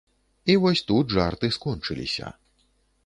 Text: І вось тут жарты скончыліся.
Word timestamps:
І 0.53 0.53
вось 0.63 0.81
тут 0.91 1.13
жарты 1.17 1.51
скончыліся. 1.59 2.33